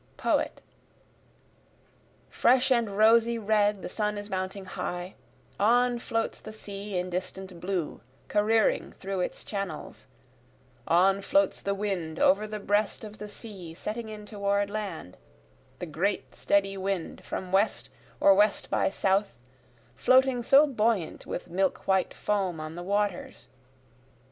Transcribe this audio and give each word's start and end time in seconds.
Poet: 0.17 0.61
Fresh 2.31 2.71
and 2.71 2.97
rosy 2.97 3.37
red 3.37 3.83
the 3.83 3.87
sun 3.87 4.17
is 4.17 4.31
mounting 4.31 4.65
high, 4.65 5.13
On 5.59 5.99
floats 5.99 6.41
the 6.41 6.51
sea 6.51 6.97
in 6.97 7.11
distant 7.11 7.59
blue 7.61 8.01
careering 8.27 8.93
through 8.93 9.19
its 9.19 9.43
channels, 9.43 10.07
On 10.87 11.21
floats 11.21 11.61
the 11.61 11.75
wind 11.75 12.17
over 12.17 12.47
the 12.47 12.59
breast 12.59 13.03
of 13.03 13.19
the 13.19 13.29
sea 13.29 13.75
setting 13.75 14.09
in 14.09 14.25
toward 14.25 14.71
land, 14.71 15.17
The 15.77 15.85
great 15.85 16.33
steady 16.33 16.77
wind 16.77 17.23
from 17.23 17.51
west 17.51 17.89
or 18.19 18.33
west 18.33 18.71
by 18.71 18.89
south, 18.89 19.37
Floating 19.93 20.41
so 20.41 20.65
buoyant 20.65 21.27
with 21.27 21.47
milk 21.47 21.87
white 21.87 22.15
foam 22.15 22.59
on 22.59 22.73
the 22.73 22.81
waters. 22.81 23.49